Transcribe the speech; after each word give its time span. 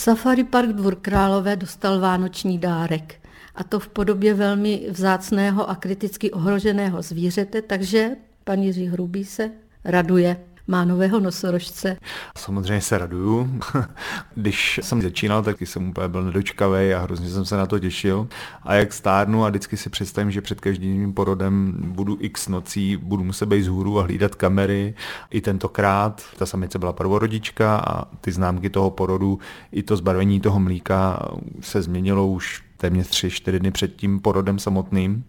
Safari 0.00 0.44
Park 0.44 0.68
Dvůr 0.68 0.96
Králové 0.96 1.56
dostal 1.56 2.00
vánoční 2.00 2.58
dárek 2.58 3.20
a 3.54 3.64
to 3.64 3.80
v 3.80 3.88
podobě 3.88 4.34
velmi 4.34 4.86
vzácného 4.90 5.70
a 5.70 5.74
kriticky 5.74 6.30
ohroženého 6.30 7.02
zvířete, 7.02 7.62
takže 7.62 8.10
pan 8.44 8.62
Jiří 8.62 8.86
Hrubý 8.86 9.24
se 9.24 9.50
raduje 9.84 10.36
má 10.70 10.84
nového 10.84 11.20
nosorožce. 11.20 11.96
Samozřejmě 12.38 12.80
se 12.80 12.98
raduju. 12.98 13.60
Když 14.34 14.80
jsem 14.82 15.02
začínal, 15.02 15.42
tak 15.42 15.60
jsem 15.60 15.88
úplně 15.88 16.08
byl 16.08 16.22
nedočkavý 16.22 16.94
a 16.94 17.00
hrozně 17.00 17.28
jsem 17.28 17.44
se 17.44 17.56
na 17.56 17.66
to 17.66 17.78
těšil. 17.78 18.28
A 18.62 18.74
jak 18.74 18.92
stárnu 18.92 19.44
a 19.44 19.48
vždycky 19.48 19.76
si 19.76 19.90
představím, 19.90 20.30
že 20.30 20.40
před 20.40 20.60
každým 20.60 21.12
porodem 21.12 21.74
budu 21.78 22.16
x 22.20 22.48
nocí, 22.48 22.96
budu 22.96 23.24
muset 23.24 23.46
být 23.46 23.62
z 23.62 23.68
hůru 23.68 23.98
a 23.98 24.02
hlídat 24.02 24.34
kamery. 24.34 24.94
I 25.30 25.40
tentokrát 25.40 26.22
ta 26.36 26.46
samice 26.46 26.78
byla 26.78 26.92
prvorodička 26.92 27.76
a 27.76 28.04
ty 28.20 28.32
známky 28.32 28.70
toho 28.70 28.90
porodu, 28.90 29.38
i 29.72 29.82
to 29.82 29.96
zbarvení 29.96 30.40
toho 30.40 30.60
mlíka 30.60 31.28
se 31.60 31.82
změnilo 31.82 32.28
už 32.28 32.62
téměř 32.76 33.08
3-4 33.08 33.58
dny 33.58 33.70
před 33.70 33.96
tím 33.96 34.20
porodem 34.20 34.58
samotným. 34.58 35.24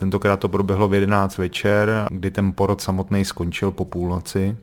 Tentokrát 0.00 0.40
to 0.40 0.48
proběhlo 0.48 0.88
v 0.88 0.94
11 0.94 1.38
večer, 1.38 2.06
kdy 2.10 2.30
ten 2.30 2.52
porod 2.52 2.80
samotný 2.80 3.24
skončil 3.24 3.70
po 3.70 3.84
půlnoci. 3.84 4.56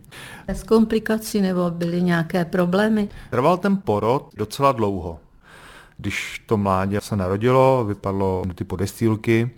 Bez 0.48 0.64
komplikací 0.64 1.42
nebo 1.42 1.72
byly 1.72 2.02
nějaké 2.02 2.46
problémy? 2.46 3.10
Trval 3.30 3.58
ten 3.58 3.78
porod 3.78 4.30
docela 4.38 4.72
dlouho. 4.72 5.20
Když 5.98 6.44
to 6.46 6.58
mládě 6.58 7.02
se 7.02 7.16
narodilo, 7.16 7.86
vypadlo 7.88 8.44
ty 8.56 8.64
podestýlky, 8.64 9.50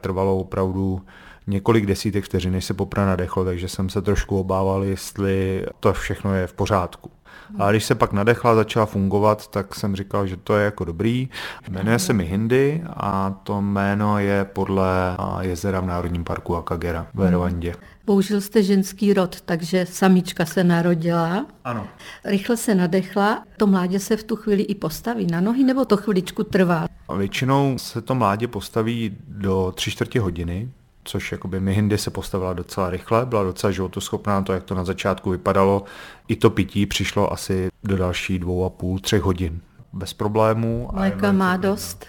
trvalo 0.00 0.38
opravdu 0.38 1.00
několik 1.46 1.86
desítek 1.86 2.24
vteřin, 2.24 2.52
než 2.52 2.64
se 2.64 2.74
poprvé 2.74 3.06
nadechlo, 3.06 3.44
takže 3.44 3.68
jsem 3.68 3.88
se 3.88 4.02
trošku 4.02 4.40
obával, 4.40 4.84
jestli 4.84 5.66
to 5.80 5.92
všechno 5.92 6.34
je 6.34 6.46
v 6.46 6.52
pořádku. 6.52 7.10
A 7.58 7.70
když 7.70 7.84
se 7.84 7.94
pak 7.94 8.12
nadechla, 8.12 8.54
začala 8.54 8.86
fungovat, 8.86 9.48
tak 9.48 9.74
jsem 9.74 9.96
říkal, 9.96 10.26
že 10.26 10.36
to 10.36 10.56
je 10.56 10.64
jako 10.64 10.84
dobrý. 10.84 11.28
Jmenuje 11.70 11.98
se 11.98 12.12
mi 12.12 12.24
Hindi 12.24 12.82
a 12.96 13.40
to 13.42 13.62
jméno 13.62 14.18
je 14.18 14.44
podle 14.44 15.16
jezera 15.40 15.80
v 15.80 15.86
Národním 15.86 16.24
parku 16.24 16.56
Akagera 16.56 17.06
v 17.14 17.30
Rwandě. 17.30 17.74
Použil 18.04 18.40
jste 18.40 18.62
ženský 18.62 19.12
rod, 19.12 19.40
takže 19.40 19.86
samička 19.86 20.44
se 20.44 20.64
narodila. 20.64 21.46
Ano. 21.64 21.86
Rychle 22.24 22.56
se 22.56 22.74
nadechla. 22.74 23.44
To 23.56 23.66
mládě 23.66 24.00
se 24.00 24.16
v 24.16 24.22
tu 24.22 24.36
chvíli 24.36 24.62
i 24.62 24.74
postaví 24.74 25.26
na 25.26 25.40
nohy, 25.40 25.64
nebo 25.64 25.84
to 25.84 25.96
chviličku 25.96 26.44
trvá? 26.44 26.86
Většinou 27.18 27.78
se 27.78 28.00
to 28.00 28.14
mládě 28.14 28.48
postaví 28.48 29.16
do 29.28 29.72
tři 29.76 29.90
čtvrtě 29.90 30.20
hodiny, 30.20 30.68
což 31.08 31.32
jakoby 31.32 31.60
Mihindy 31.60 31.98
se 31.98 32.10
postavila 32.10 32.52
docela 32.52 32.90
rychle, 32.90 33.26
byla 33.26 33.44
docela 33.44 33.70
životoschopná, 33.70 34.42
to 34.42 34.52
jak 34.52 34.62
to 34.62 34.74
na 34.74 34.84
začátku 34.84 35.30
vypadalo. 35.30 35.84
I 36.28 36.36
to 36.36 36.50
pití 36.50 36.86
přišlo 36.86 37.32
asi 37.32 37.68
do 37.84 37.96
další 37.96 38.38
dvou 38.38 38.64
a 38.64 38.70
půl, 38.70 38.98
třech 38.98 39.22
hodin. 39.22 39.60
Bez 39.92 40.12
problémů. 40.12 40.88
Mléka 40.92 41.32
má 41.32 41.56
dost? 41.56 42.06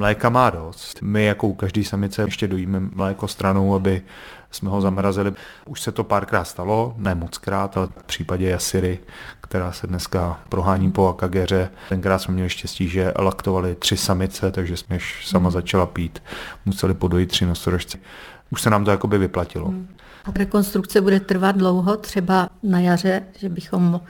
Mléka 0.00 0.28
má 0.28 0.50
dost. 0.50 1.02
My 1.02 1.24
jako 1.24 1.48
u 1.48 1.54
každý 1.54 1.84
samice 1.84 2.22
ještě 2.22 2.48
dojíme 2.48 2.80
mléko 2.80 3.28
stranou, 3.28 3.74
aby 3.74 4.02
jsme 4.50 4.70
ho 4.70 4.80
zamrazili. 4.80 5.32
Už 5.66 5.80
se 5.80 5.92
to 5.92 6.04
párkrát 6.04 6.44
stalo, 6.44 6.94
ne 6.96 7.14
moc 7.14 7.38
krát, 7.38 7.76
ale 7.76 7.86
v 7.86 8.02
případě 8.02 8.48
Jasiry, 8.48 8.98
která 9.40 9.72
se 9.72 9.86
dneska 9.86 10.40
prohání 10.48 10.92
po 10.92 11.08
Akageře, 11.08 11.70
tenkrát 11.88 12.18
jsme 12.18 12.34
měli 12.34 12.50
štěstí, 12.50 12.88
že 12.88 13.12
laktovali 13.18 13.74
tři 13.74 13.96
samice, 13.96 14.50
takže 14.50 14.76
jsme 14.76 14.98
sama 15.24 15.48
hmm. 15.48 15.52
začala 15.52 15.86
pít. 15.86 16.22
Museli 16.66 16.94
podojit 16.94 17.26
tři 17.26 17.46
nosorožce 17.46 17.98
už 18.50 18.62
se 18.62 18.70
nám 18.70 18.84
to 18.84 18.90
jakoby 18.90 19.18
vyplatilo. 19.18 19.68
Hmm. 19.68 19.88
A 20.24 20.30
rekonstrukce 20.34 21.00
bude 21.00 21.20
trvat 21.20 21.56
dlouho, 21.56 21.96
třeba 21.96 22.48
na 22.62 22.80
jaře, 22.80 23.22
že 23.38 23.48
bychom 23.48 24.00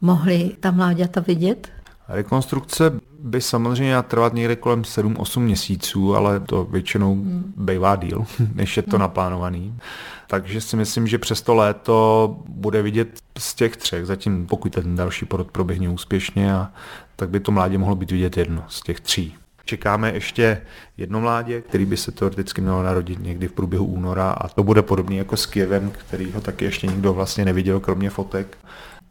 mohli 0.00 0.56
ta 0.60 0.70
mláďata 0.70 1.20
vidět? 1.20 1.68
Rekonstrukce 2.08 2.92
by 3.18 3.40
samozřejmě 3.40 3.84
měla 3.84 4.02
trvat 4.02 4.34
někde 4.34 4.56
kolem 4.56 4.82
7-8 4.82 5.40
měsíců, 5.40 6.16
ale 6.16 6.40
to 6.40 6.64
většinou 6.64 7.14
hmm. 7.14 7.52
bývá 7.56 7.96
díl, 7.96 8.24
než 8.54 8.76
je 8.76 8.82
to 8.82 8.90
hmm. 8.90 9.00
naplánovaný. 9.00 9.78
Takže 10.26 10.60
si 10.60 10.76
myslím, 10.76 11.06
že 11.06 11.18
přes 11.18 11.42
to 11.42 11.54
léto 11.54 12.36
bude 12.48 12.82
vidět 12.82 13.08
z 13.38 13.54
těch 13.54 13.76
třech, 13.76 14.06
zatím 14.06 14.46
pokud 14.46 14.72
ten 14.72 14.96
další 14.96 15.24
porod 15.24 15.50
proběhne 15.50 15.88
úspěšně, 15.88 16.54
a, 16.54 16.72
tak 17.16 17.30
by 17.30 17.40
to 17.40 17.52
mládě 17.52 17.78
mohlo 17.78 17.96
být 17.96 18.10
vidět 18.10 18.36
jedno 18.36 18.64
z 18.68 18.80
těch 18.80 19.00
tří. 19.00 19.34
Čekáme 19.64 20.12
ještě 20.12 20.60
jedno 20.96 21.20
mládě, 21.20 21.60
který 21.60 21.84
by 21.86 21.96
se 21.96 22.12
teoreticky 22.12 22.60
mělo 22.60 22.82
narodit 22.82 23.18
někdy 23.22 23.48
v 23.48 23.52
průběhu 23.52 23.86
února 23.86 24.30
a 24.30 24.48
to 24.48 24.62
bude 24.62 24.82
podobný 24.82 25.16
jako 25.16 25.36
s 25.36 25.46
Kievem, 25.46 25.90
který 25.90 26.32
ho 26.32 26.40
taky 26.40 26.64
ještě 26.64 26.86
nikdo 26.86 27.14
vlastně 27.14 27.44
neviděl, 27.44 27.80
kromě 27.80 28.10
fotek. 28.10 28.58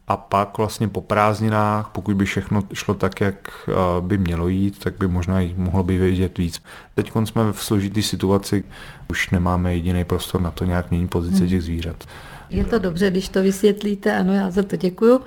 A 0.08 0.16
pak 0.16 0.58
vlastně 0.58 0.88
po 0.88 1.00
prázdninách, 1.00 1.88
pokud 1.92 2.16
by 2.16 2.24
všechno 2.24 2.62
šlo 2.72 2.94
tak, 2.94 3.20
jak 3.20 3.68
eh, 3.68 3.72
by 4.00 4.18
mělo 4.18 4.48
jít, 4.48 4.78
tak 4.78 4.94
by 4.98 5.08
možná 5.08 5.40
jich 5.40 5.56
mohlo 5.56 5.82
by 5.82 5.98
vidět 5.98 6.38
víc. 6.38 6.62
Teď 6.94 7.12
jsme 7.24 7.52
v 7.52 7.64
složité 7.64 8.02
situaci, 8.02 8.64
už 9.10 9.30
nemáme 9.30 9.74
jediný 9.74 10.04
prostor 10.04 10.40
na 10.40 10.50
to 10.50 10.64
nějak 10.64 10.90
měnit 10.90 11.10
pozice 11.10 11.38
hmm. 11.38 11.48
těch 11.48 11.62
zvířat. 11.62 12.04
Je 12.50 12.64
to 12.64 12.78
dobře, 12.78 13.10
když 13.10 13.28
to 13.28 13.42
vysvětlíte, 13.42 14.16
ano, 14.16 14.34
já 14.34 14.50
za 14.50 14.62
to 14.62 14.76
děkuju. 14.76 15.20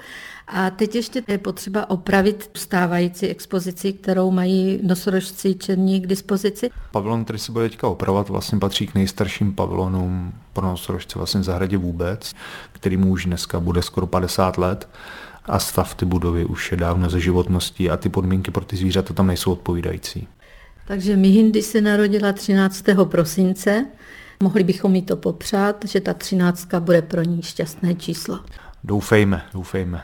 A 0.54 0.70
teď 0.70 0.96
ještě 0.96 1.24
je 1.28 1.38
potřeba 1.38 1.90
opravit 1.90 2.50
stávající 2.54 3.28
expozici, 3.28 3.94
kterou 3.94 4.32
mají 4.32 4.80
nosorožci 4.84 5.56
černí 5.56 6.02
k 6.02 6.08
dispozici. 6.08 6.70
Pavilon, 6.92 7.24
který 7.24 7.40
se 7.40 7.52
bude 7.52 7.70
teďka 7.70 7.88
opravovat, 7.88 8.30
vlastně 8.30 8.60
patří 8.60 8.88
k 8.88 8.96
nejstarším 8.96 9.54
pavilonům 9.54 10.34
pro 10.54 10.68
nosorožce 10.68 11.20
vlastně 11.20 11.42
v 11.42 11.44
zahradě 11.44 11.78
vůbec, 11.78 12.34
který 12.72 12.98
mu 12.98 13.12
už 13.12 13.26
dneska 13.26 13.60
bude 13.60 13.82
skoro 13.82 14.08
50 14.08 14.58
let 14.58 14.90
a 15.46 15.60
stav 15.60 15.96
ty 15.96 16.06
budovy 16.06 16.46
už 16.46 16.72
je 16.72 16.78
dávno 16.78 17.10
ze 17.10 17.20
životností 17.20 17.90
a 17.90 17.98
ty 17.98 18.10
podmínky 18.10 18.52
pro 18.52 18.66
ty 18.66 18.78
zvířata 18.78 19.14
tam 19.14 19.28
nejsou 19.28 19.52
odpovídající. 19.52 20.28
Takže 20.88 21.16
Mihindy 21.16 21.62
se 21.62 21.82
narodila 21.82 22.34
13. 22.34 22.86
prosince. 23.04 23.86
Mohli 24.44 24.64
bychom 24.64 24.96
jí 24.96 25.02
to 25.02 25.18
popřát, 25.18 25.86
že 25.86 26.02
ta 26.02 26.14
třináctka 26.14 26.80
bude 26.80 27.02
pro 27.02 27.24
ní 27.24 27.42
šťastné 27.42 27.96
číslo. 27.96 28.40
Doufejme, 28.84 29.42
doufejme. 29.54 30.02